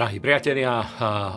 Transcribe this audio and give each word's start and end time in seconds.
Drahí 0.00 0.16
priatelia, 0.16 0.80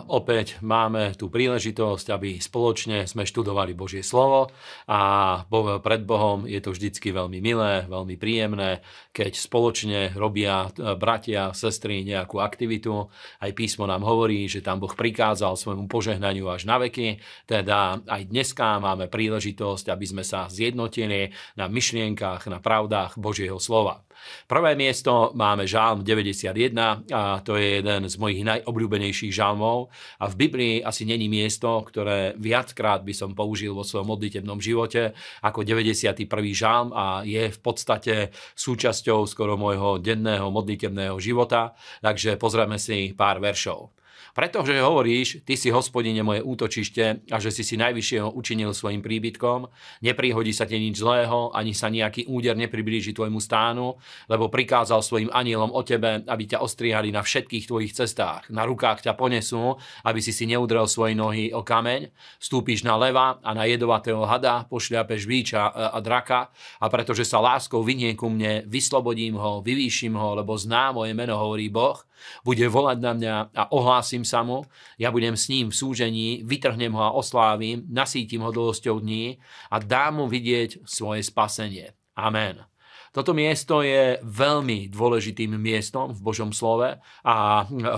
opäť 0.08 0.56
máme 0.64 1.12
tú 1.20 1.28
príležitosť, 1.28 2.16
aby 2.16 2.40
spoločne 2.40 3.04
sme 3.04 3.28
študovali 3.28 3.76
Božie 3.76 4.00
slovo 4.00 4.48
a 4.88 5.44
pred 5.84 6.00
Bohom 6.08 6.48
je 6.48 6.64
to 6.64 6.72
vždycky 6.72 7.12
veľmi 7.12 7.44
milé, 7.44 7.84
veľmi 7.84 8.16
príjemné, 8.16 8.80
keď 9.12 9.36
spoločne 9.36 10.00
robia 10.16 10.72
e, 10.72 10.96
bratia, 10.96 11.52
sestry 11.52 12.08
nejakú 12.08 12.40
aktivitu. 12.40 13.04
Aj 13.44 13.52
písmo 13.52 13.84
nám 13.84 14.00
hovorí, 14.00 14.48
že 14.48 14.64
tam 14.64 14.80
Boh 14.80 14.96
prikázal 14.96 15.60
svojmu 15.60 15.84
požehnaniu 15.84 16.48
až 16.48 16.64
na 16.64 16.80
veky, 16.80 17.20
teda 17.44 18.00
aj 18.08 18.32
dneska 18.32 18.80
máme 18.80 19.12
príležitosť, 19.12 19.92
aby 19.92 20.08
sme 20.08 20.24
sa 20.24 20.48
zjednotili 20.48 21.36
na 21.60 21.68
myšlienkach, 21.68 22.48
na 22.48 22.64
pravdách 22.64 23.20
Božieho 23.20 23.60
slova. 23.60 24.00
Prvé 24.46 24.76
miesto 24.78 25.32
máme 25.34 25.64
žálm 25.64 26.04
91 26.04 27.10
a 27.10 27.40
to 27.40 27.56
je 27.56 27.80
jeden 27.80 28.06
z 28.06 28.14
mojich 28.20 28.42
najobľúbenejších 28.44 29.32
žalmov 29.32 29.88
a 30.20 30.24
v 30.30 30.34
Biblii 30.36 30.74
asi 30.84 31.08
není 31.08 31.26
miesto, 31.26 31.80
ktoré 31.82 32.36
viackrát 32.36 33.02
by 33.02 33.14
som 33.16 33.32
použil 33.32 33.74
vo 33.74 33.82
svojom 33.82 34.14
modlitebnom 34.14 34.60
živote 34.60 35.16
ako 35.42 35.64
91. 35.64 36.28
žalm 36.54 36.92
a 36.92 37.24
je 37.26 37.50
v 37.50 37.58
podstate 37.58 38.14
súčasťou 38.54 39.26
skoro 39.26 39.56
môjho 39.56 39.98
denného 39.98 40.50
modlitebného 40.52 41.16
života, 41.18 41.74
takže 42.04 42.36
pozrieme 42.36 42.76
si 42.78 43.16
pár 43.16 43.40
veršov. 43.42 44.03
Pretože 44.34 44.74
hovoríš, 44.78 45.46
ty 45.46 45.54
si 45.54 45.70
hospodine 45.70 46.26
moje 46.26 46.42
útočište 46.42 47.30
a 47.30 47.36
že 47.38 47.54
si 47.54 47.62
si 47.62 47.78
najvyššieho 47.78 48.34
učinil 48.34 48.74
svojim 48.74 49.00
príbytkom, 49.00 49.70
neprihodí 50.02 50.50
sa 50.50 50.66
ti 50.66 50.76
nič 50.76 50.98
zlého, 50.98 51.54
ani 51.54 51.70
sa 51.70 51.86
nejaký 51.88 52.26
úder 52.26 52.58
nepriblíži 52.58 53.14
tvojmu 53.14 53.38
stánu, 53.38 53.96
lebo 54.26 54.50
prikázal 54.50 55.00
svojim 55.00 55.30
anielom 55.30 55.70
o 55.70 55.80
tebe, 55.86 56.20
aby 56.26 56.44
ťa 56.44 56.60
ostrihali 56.60 57.14
na 57.14 57.24
všetkých 57.24 57.64
tvojich 57.70 57.94
cestách. 57.96 58.50
Na 58.50 58.68
rukách 58.68 59.06
ťa 59.08 59.16
ponesú, 59.16 59.78
aby 60.04 60.20
si 60.20 60.34
si 60.34 60.44
neudrel 60.44 60.84
svoje 60.90 61.16
nohy 61.16 61.54
o 61.54 61.64
kameň, 61.64 62.10
stúpiš 62.36 62.84
na 62.84 62.98
leva 63.00 63.38
a 63.40 63.50
na 63.54 63.64
jedovatého 63.64 64.26
hada, 64.28 64.66
pošľapeš 64.68 65.22
víča 65.24 65.70
a 65.70 65.98
draka. 66.04 66.52
A 66.82 66.86
pretože 66.92 67.24
sa 67.24 67.40
láskou 67.40 67.80
vynie 67.80 68.12
ku 68.18 68.28
mne, 68.28 68.66
vyslobodím 68.68 69.40
ho, 69.40 69.64
vyvýšim 69.64 70.12
ho, 70.18 70.36
lebo 70.36 70.58
známo 70.58 71.08
je 71.08 71.14
meno, 71.16 71.38
hovorí 71.40 71.72
Boh, 71.72 71.96
bude 72.44 72.64
volať 72.68 72.98
na 73.00 73.12
mňa 73.16 73.34
a 73.52 73.62
ohlásim 73.72 74.03
sa 74.04 74.44
mu, 74.44 74.68
ja 75.00 75.08
budem 75.08 75.32
s 75.32 75.48
ním 75.48 75.72
v 75.72 75.78
súžení, 75.80 76.28
vytrhnem 76.44 76.92
ho 76.92 77.00
a 77.00 77.16
oslávim, 77.16 77.88
nasítim 77.88 78.44
ho 78.44 78.52
dlhosťou 78.52 79.00
dní 79.00 79.40
a 79.72 79.80
dám 79.80 80.20
mu 80.20 80.24
vidieť 80.28 80.84
svoje 80.84 81.24
spasenie. 81.24 81.96
Amen. 82.12 82.73
Toto 83.14 83.30
miesto 83.30 83.78
je 83.86 84.18
veľmi 84.26 84.90
dôležitým 84.90 85.54
miestom 85.54 86.10
v 86.10 86.18
Božom 86.18 86.50
slove 86.50 86.98
a 87.22 87.36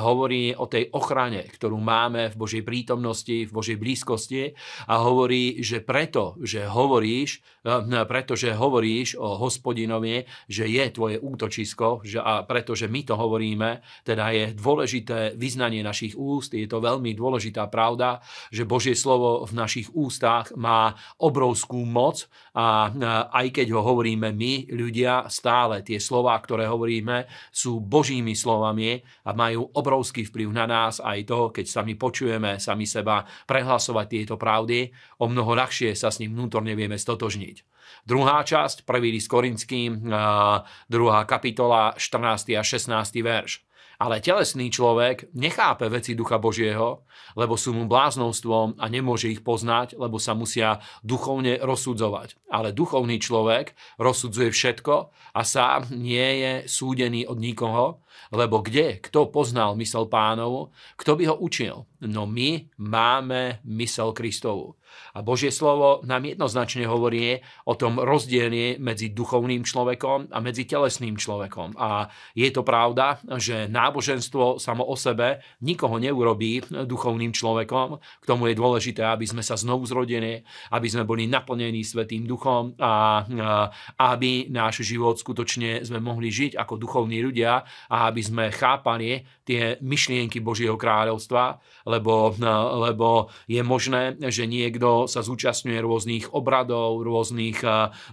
hovorí 0.05 0.53
o 0.53 0.69
tej 0.69 0.93
ochrane, 0.93 1.41
ktorú 1.49 1.81
máme 1.81 2.29
v 2.29 2.37
Božej 2.37 2.61
prítomnosti, 2.61 3.49
v 3.49 3.53
Božej 3.53 3.81
blízkosti 3.81 4.53
a 4.85 5.01
hovorí, 5.01 5.65
že 5.65 5.81
preto, 5.81 6.37
že 6.45 6.69
hovoríš, 6.69 7.41
eh, 7.65 8.05
pretože 8.05 8.53
hovoríš 8.53 9.17
o 9.17 9.41
hospodinovi, 9.41 10.29
že 10.53 10.69
je 10.69 10.85
tvoje 10.93 11.17
útočisko 11.17 12.05
že 12.05 12.21
a 12.21 12.45
pretože 12.45 12.85
my 12.85 13.01
to 13.09 13.17
hovoríme, 13.17 13.81
teda 14.05 14.29
je 14.37 14.45
dôležité 14.53 15.33
vyznanie 15.33 15.81
našich 15.81 16.13
úst, 16.13 16.53
je 16.53 16.69
to 16.69 16.83
veľmi 16.83 17.17
dôležitá 17.17 17.73
pravda, 17.73 18.21
že 18.53 18.69
Božie 18.69 18.93
slovo 18.93 19.49
v 19.49 19.53
našich 19.57 19.89
ústach 19.97 20.53
má 20.61 20.93
obrovskú 21.17 21.89
moc 21.89 22.29
a 22.53 22.93
aj 23.33 23.47
keď 23.49 23.73
ho 23.73 23.81
hovoríme 23.81 24.29
my, 24.35 24.69
ľudia, 24.75 25.06
ľudia 25.07 25.31
stále 25.31 25.87
tie 25.87 26.03
slová, 26.03 26.35
ktoré 26.43 26.67
hovoríme, 26.67 27.31
sú 27.55 27.79
Božími 27.79 28.35
slovami 28.35 28.99
a 29.23 29.31
majú 29.31 29.71
obrovský 29.71 30.27
vplyv 30.27 30.51
na 30.51 30.67
nás 30.67 30.99
aj 30.99 31.23
to, 31.31 31.55
keď 31.55 31.67
sami 31.71 31.95
počujeme 31.95 32.59
sami 32.59 32.91
seba 32.91 33.23
prehlasovať 33.47 34.07
tieto 34.11 34.35
pravdy, 34.35 34.91
o 35.23 35.31
mnoho 35.31 35.55
ľahšie 35.55 35.95
sa 35.95 36.11
s 36.11 36.19
ním 36.19 36.35
vnútorne 36.35 36.75
vieme 36.75 36.99
stotožniť. 36.99 37.63
Druhá 38.03 38.43
časť, 38.43 38.83
prvý 38.83 39.15
list 39.15 39.31
Korinským, 39.31 40.11
druhá 40.91 41.21
kapitola, 41.23 41.95
14. 41.95 42.59
a 42.59 42.63
16. 42.67 43.23
verš. 43.23 43.66
Ale 43.97 44.21
telesný 44.21 44.69
človek 44.69 45.33
nechápe 45.33 45.89
veci 45.89 46.13
Ducha 46.13 46.37
Božieho, 46.37 47.09
lebo 47.35 47.57
sú 47.57 47.73
mu 47.73 47.89
bláznostvom 47.89 48.77
a 48.77 48.87
nemôže 48.93 49.33
ich 49.33 49.41
poznať, 49.41 49.97
lebo 49.97 50.21
sa 50.21 50.37
musia 50.37 50.85
duchovne 51.01 51.59
rozsudzovať. 51.61 52.37
Ale 52.53 52.77
duchovný 52.77 53.17
človek 53.19 53.73
rozsudzuje 53.97 54.53
všetko 54.53 54.95
a 55.33 55.41
sám 55.43 55.89
nie 55.93 56.45
je 56.45 56.53
súdený 56.69 57.25
od 57.27 57.41
nikoho, 57.41 58.06
lebo 58.33 58.63
kde, 58.63 58.99
kto 59.03 59.29
poznal 59.31 59.77
mysel 59.79 60.07
pánovu, 60.07 60.73
kto 60.97 61.17
by 61.17 61.25
ho 61.31 61.37
učil? 61.39 61.87
No 62.05 62.29
my 62.29 62.69
máme 62.77 63.61
mysel 63.65 64.13
Kristovu. 64.13 64.77
A 65.17 65.25
Božie 65.25 65.53
slovo 65.53 66.01
nám 66.05 66.25
jednoznačne 66.29 66.85
hovorí 66.89 67.41
o 67.69 67.75
tom 67.77 68.01
rozdieli 68.01 68.77
medzi 68.81 69.13
duchovným 69.13 69.65
človekom 69.65 70.33
a 70.33 70.39
medzi 70.41 70.69
telesným 70.69 71.17
človekom. 71.17 71.77
A 71.77 72.09
je 72.37 72.49
to 72.53 72.61
pravda, 72.65 73.21
že 73.41 73.69
náboženstvo 73.69 74.61
samo 74.61 74.85
o 74.85 74.97
sebe 74.97 75.41
nikoho 75.65 75.97
neurobí 76.01 76.65
duchovným 76.69 77.33
človekom. 77.33 78.01
K 78.01 78.25
tomu 78.29 78.53
je 78.53 78.61
dôležité, 78.61 79.05
aby 79.05 79.25
sme 79.25 79.41
sa 79.45 79.57
znovu 79.57 79.89
zrodili, 79.89 80.45
aby 80.73 80.87
sme 80.89 81.09
boli 81.09 81.29
naplnení 81.29 81.85
Svetým 81.85 82.29
duchom 82.29 82.77
a 82.81 83.25
aby 84.01 84.49
náš 84.53 84.85
život 84.85 85.17
skutočne 85.17 85.85
sme 85.85 86.01
mohli 86.01 86.29
žiť 86.29 86.57
ako 86.57 86.77
duchovní 86.77 87.21
ľudia 87.25 87.65
a 87.89 88.06
aby 88.07 88.23
sme 88.23 88.45
chápali 88.55 89.27
tie 89.43 89.79
myšlienky 89.83 90.39
Božieho 90.39 90.79
kráľovstva, 90.79 91.59
lebo, 91.87 92.35
lebo 92.87 93.31
je 93.47 93.63
možné, 93.63 94.19
že 94.31 94.47
niekto 94.47 95.07
sa 95.07 95.23
zúčastňuje 95.23 95.79
rôznych 95.83 96.25
obradov, 96.35 97.03
rôznych 97.03 97.63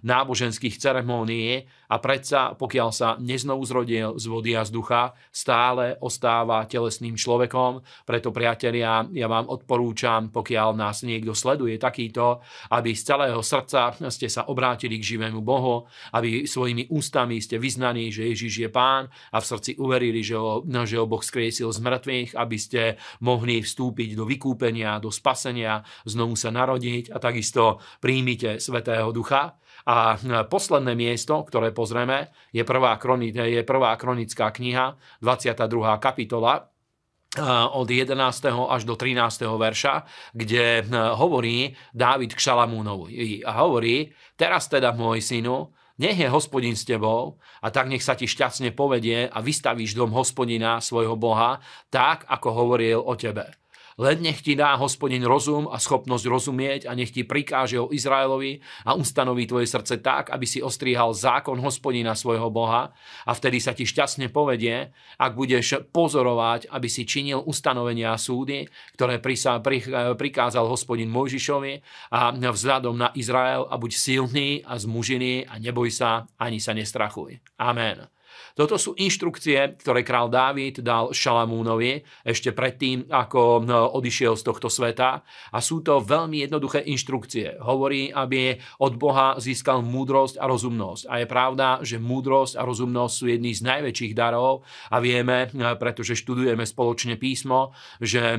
náboženských 0.02 0.78
ceremónií 0.78 1.66
a 1.90 1.96
predsa, 2.02 2.58
pokiaľ 2.58 2.90
sa 2.90 3.18
neznovu 3.22 3.66
zrodil 3.66 4.18
z 4.18 4.26
vody 4.30 4.58
a 4.58 4.66
z 4.66 4.74
ducha, 4.74 5.14
stále 5.30 5.98
ostáva 6.02 6.66
telesným 6.66 7.14
človekom. 7.14 7.86
Preto, 8.06 8.34
priatelia, 8.34 9.06
ja 9.14 9.28
vám 9.30 9.50
odporúčam, 9.50 10.34
pokiaľ 10.34 10.74
nás 10.74 11.06
niekto 11.06 11.38
sleduje 11.38 11.78
takýto, 11.78 12.42
aby 12.74 12.98
z 12.98 13.02
celého 13.14 13.42
srdca 13.42 13.94
ste 14.10 14.30
sa 14.30 14.50
obrátili 14.50 14.98
k 14.98 15.18
živému 15.18 15.42
Bohu, 15.42 15.86
aby 16.14 16.46
svojimi 16.50 16.90
ústami 16.90 17.38
ste 17.42 17.62
vyznaní, 17.62 18.10
že 18.10 18.26
Ježiš 18.30 18.54
je 18.66 18.70
Pán 18.74 19.10
a 19.30 19.38
v 19.38 19.46
srdci 19.46 19.78
uverili, 19.84 20.24
že 20.24 20.40
no, 20.40 20.88
že 20.88 20.96
ho 20.96 21.06
Boh 21.06 21.20
skriesil 21.20 21.68
z 21.68 21.80
mŕtvych, 21.84 22.40
aby 22.40 22.58
ste 22.58 22.96
mohli 23.20 23.60
vstúpiť 23.60 24.16
do 24.16 24.24
vykúpenia, 24.24 25.04
do 25.04 25.12
spasenia, 25.12 25.84
znovu 26.08 26.40
sa 26.40 26.56
narodiť 26.56 27.12
a 27.12 27.20
takisto 27.20 27.84
príjmite 28.00 28.64
Svetého 28.64 29.12
Ducha. 29.12 29.60
A 29.84 30.16
posledné 30.48 30.96
miesto, 30.96 31.44
ktoré 31.44 31.76
pozrieme, 31.76 32.32
je 32.56 32.64
prvá, 32.64 32.96
kroni, 32.96 33.36
je 33.36 33.68
prvá 33.68 34.00
kronická 34.00 34.56
kniha, 34.56 34.96
22. 35.20 35.60
kapitola, 36.00 36.72
od 37.74 37.90
11. 37.90 38.14
až 38.70 38.86
do 38.86 38.94
13. 38.94 39.18
verša, 39.58 40.06
kde 40.38 40.86
hovorí 41.18 41.74
Dávid 41.90 42.38
k 42.38 42.40
Šalamúnovi. 42.40 43.42
A 43.42 43.66
hovorí, 43.66 44.14
teraz 44.38 44.70
teda 44.70 44.94
môj 44.94 45.18
synu, 45.18 45.74
nech 45.98 46.18
je 46.18 46.30
hospodin 46.30 46.76
s 46.76 46.86
tebou 46.86 47.38
a 47.62 47.68
tak 47.70 47.90
nech 47.90 48.02
sa 48.02 48.18
ti 48.18 48.26
šťastne 48.26 48.74
povedie 48.74 49.30
a 49.30 49.38
vystavíš 49.42 49.94
dom 49.94 50.14
hospodina 50.14 50.82
svojho 50.82 51.14
Boha 51.14 51.62
tak, 51.94 52.26
ako 52.30 52.50
hovoril 52.52 53.00
o 53.02 53.14
tebe. 53.14 53.63
Len 54.02 54.22
nech 54.24 54.42
ti 54.42 54.58
dá 54.58 54.74
hospodin 54.78 55.22
rozum 55.26 55.70
a 55.70 55.78
schopnosť 55.78 56.26
rozumieť 56.26 56.82
a 56.90 56.98
nech 56.98 57.14
ti 57.14 57.22
prikáže 57.22 57.78
o 57.78 57.94
Izraelovi 57.94 58.62
a 58.90 58.98
ustanoví 58.98 59.46
tvoje 59.46 59.70
srdce 59.70 60.02
tak, 60.02 60.34
aby 60.34 60.46
si 60.50 60.64
ostríhal 60.64 61.14
zákon 61.14 61.62
hospodina 61.62 62.18
svojho 62.18 62.50
Boha 62.50 62.90
a 63.28 63.32
vtedy 63.32 63.62
sa 63.62 63.78
ti 63.78 63.86
šťastne 63.86 64.34
povedie, 64.34 64.90
ak 65.22 65.32
budeš 65.38 65.86
pozorovať, 65.94 66.74
aby 66.74 66.88
si 66.90 67.06
činil 67.06 67.46
ustanovenia 67.46 68.16
a 68.16 68.22
súdy, 68.22 68.66
ktoré 68.98 69.22
prikázal 70.18 70.66
hospodin 70.66 71.14
Mojžišovi 71.14 71.74
a 72.14 72.34
vzhľadom 72.34 72.98
na 72.98 73.10
Izrael 73.14 73.66
a 73.70 73.78
buď 73.78 73.92
silný 73.94 74.62
a 74.66 74.78
zmužený 74.78 75.50
a 75.50 75.58
neboj 75.62 75.90
sa, 75.94 76.26
ani 76.38 76.58
sa 76.58 76.74
nestrachuj. 76.74 77.42
Amen. 77.62 78.10
Toto 78.54 78.78
sú 78.78 78.94
inštrukcie, 78.94 79.82
ktoré 79.82 80.06
král 80.06 80.30
Dávid 80.30 80.86
dal 80.86 81.10
Šalamúnovi 81.10 82.06
ešte 82.22 82.54
predtým, 82.54 83.10
ako 83.10 83.66
no, 83.66 83.90
odišiel 83.98 84.38
z 84.38 84.44
tohto 84.46 84.70
sveta. 84.70 85.26
A 85.54 85.58
sú 85.58 85.82
to 85.82 85.98
veľmi 86.04 86.46
jednoduché 86.46 86.86
inštrukcie. 86.86 87.58
Hovorí, 87.62 88.14
aby 88.14 88.58
od 88.82 88.94
Boha 88.98 89.36
získal 89.42 89.82
múdrosť 89.82 90.38
a 90.38 90.46
rozumnosť. 90.46 91.04
A 91.10 91.14
je 91.22 91.28
pravda, 91.28 91.68
že 91.82 91.98
múdrosť 91.98 92.58
a 92.58 92.66
rozumnosť 92.66 93.14
sú 93.14 93.26
jedný 93.30 93.52
z 93.58 93.66
najväčších 93.66 94.14
darov 94.14 94.66
a 94.94 95.02
vieme, 95.02 95.50
pretože 95.82 96.14
študujeme 96.14 96.64
spoločne 96.64 97.18
písmo, 97.18 97.74
že 97.98 98.38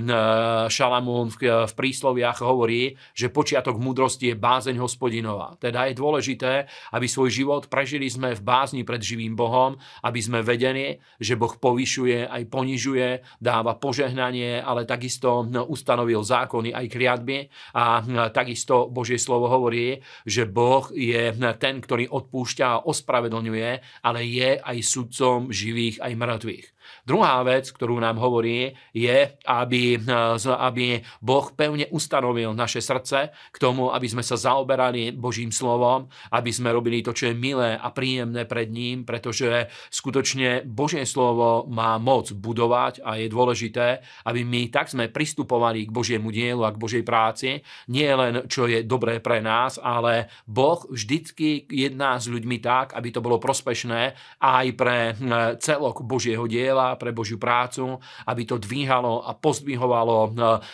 Šalamún 0.71 1.35
v 1.35 1.75
prísloviach 1.75 2.39
hovorí, 2.43 2.95
že 3.13 3.33
počiatok 3.33 3.77
múdrosti 3.79 4.31
je 4.31 4.37
bázeň 4.39 4.77
hospodinova. 4.79 5.59
Teda 5.59 5.91
je 5.91 5.99
dôležité, 5.99 6.71
aby 6.95 7.07
svoj 7.11 7.31
život 7.35 7.67
prežili 7.67 8.07
sme 8.07 8.37
v 8.37 8.45
bázni 8.45 8.83
pred 8.87 9.03
živým 9.03 9.35
Bohom 9.35 9.77
aby 10.05 10.21
sme 10.21 10.45
vedeli, 10.45 10.99
že 11.17 11.39
Boh 11.39 11.55
povyšuje 11.57 12.29
aj 12.29 12.43
ponižuje, 12.51 13.41
dáva 13.41 13.79
požehnanie, 13.79 14.59
ale 14.61 14.85
takisto 14.85 15.47
ustanovil 15.47 16.21
zákony 16.27 16.75
aj 16.75 16.87
kriadby 16.91 17.47
a 17.75 18.03
takisto 18.35 18.91
Božie 18.91 19.17
slovo 19.17 19.49
hovorí, 19.49 20.03
že 20.27 20.45
Boh 20.51 20.91
je 20.91 21.31
ten, 21.57 21.79
ktorý 21.79 22.11
odpúšťa 22.11 22.67
a 22.67 22.83
ospravedlňuje, 22.85 23.71
ale 24.03 24.21
je 24.27 24.59
aj 24.59 24.79
sudcom 24.83 25.49
živých 25.55 26.03
aj 26.03 26.13
mŕtvych. 26.15 26.67
Druhá 27.05 27.41
vec, 27.45 27.69
ktorú 27.71 28.01
nám 28.01 28.17
hovorí, 28.19 28.73
je, 28.91 29.37
aby, 29.45 30.01
aby 30.47 30.87
Boh 31.21 31.47
pevne 31.53 31.89
ustanovil 31.93 32.57
naše 32.57 32.81
srdce 32.81 33.33
k 33.53 33.57
tomu, 33.61 33.93
aby 33.93 34.09
sme 34.09 34.25
sa 34.25 34.41
zaoberali 34.41 35.13
Božím 35.15 35.53
slovom, 35.55 36.09
aby 36.35 36.51
sme 36.51 36.75
robili 36.75 37.01
to, 37.01 37.15
čo 37.15 37.31
je 37.31 37.37
milé 37.37 37.79
a 37.79 37.89
príjemné 37.95 38.45
pred 38.45 38.69
ním, 38.69 39.07
pretože 39.07 39.71
skutočne 39.89 40.67
Božie 40.67 41.05
slovo 41.07 41.69
má 41.71 41.97
moc 42.01 42.35
budovať 42.35 43.05
a 43.05 43.17
je 43.21 43.29
dôležité, 43.31 44.03
aby 44.27 44.41
my 44.43 44.69
tak 44.69 44.91
sme 44.91 45.13
pristupovali 45.13 45.87
k 45.87 45.95
Božiemu 45.95 46.35
dielu 46.35 46.67
a 46.67 46.75
k 46.75 46.81
Božej 46.81 47.05
práci, 47.07 47.63
nie 47.89 48.11
len 48.11 48.45
čo 48.51 48.67
je 48.67 48.83
dobré 48.83 49.23
pre 49.23 49.39
nás, 49.39 49.79
ale 49.79 50.27
Boh 50.49 50.83
vždycky 50.91 51.69
jedná 51.71 52.19
s 52.19 52.27
ľuďmi 52.27 52.59
tak, 52.59 52.93
aby 52.99 53.09
to 53.15 53.23
bolo 53.23 53.39
prospešné 53.39 54.17
aj 54.43 54.67
pre 54.75 55.15
celok 55.63 56.03
Božieho 56.03 56.45
diela 56.51 56.74
diela, 56.75 56.99
pre 56.99 57.15
Božiu 57.15 57.39
prácu, 57.39 58.03
aby 58.27 58.43
to 58.43 58.59
dvíhalo 58.59 59.23
a 59.23 59.39
pozdvihovalo 59.39 60.17
e, 60.27 60.31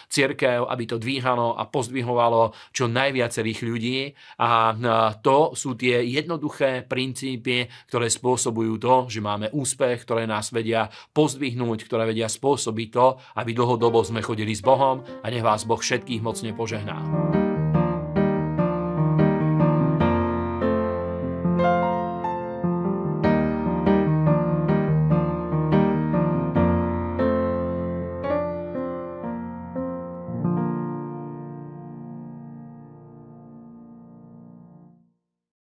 církev, 0.09 0.65
aby 0.65 0.85
to 0.89 0.97
dvíhalo 0.97 1.61
a 1.61 1.69
pozdvihovalo 1.69 2.73
čo 2.73 2.89
najviacerých 2.89 3.61
ľudí. 3.61 3.99
A 4.41 4.73
e, 4.73 4.75
to 5.21 5.53
sú 5.53 5.77
tie 5.77 6.01
jednoduché 6.09 6.89
princípy, 6.89 7.69
ktoré 7.93 8.09
spôsobujú 8.09 8.75
to, 8.81 8.95
že 9.13 9.21
máme 9.21 9.53
úspech, 9.53 10.09
ktoré 10.09 10.25
nás 10.25 10.49
vedia 10.49 10.89
pozdvihnúť, 11.13 11.85
ktoré 11.85 12.09
vedia 12.09 12.33
spôsobiť 12.33 12.89
to, 12.89 13.21
aby 13.37 13.53
dlhodobo 13.53 14.01
sme 14.01 14.25
chodili 14.25 14.57
s 14.57 14.65
Bohom 14.65 15.05
a 15.05 15.27
nech 15.29 15.45
vás 15.45 15.69
Boh 15.69 15.79
všetkých 15.79 16.25
mocne 16.25 16.57
požehná. 16.57 17.50